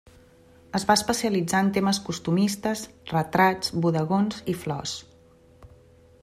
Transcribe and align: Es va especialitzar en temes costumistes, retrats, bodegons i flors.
Es 0.77 0.85
va 0.91 0.93
especialitzar 0.99 1.59
en 1.65 1.69
temes 1.75 1.99
costumistes, 2.07 2.81
retrats, 3.13 3.75
bodegons 3.85 4.41
i 4.55 4.57
flors. 4.65 4.97